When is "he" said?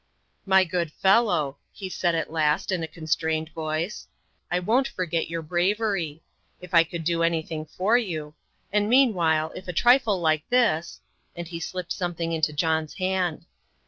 1.71-1.87, 11.47-11.59